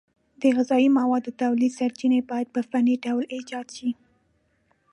[0.41, 3.89] د غذایي موادو تولید سرچینې باید په فني ډول ایجاد شي.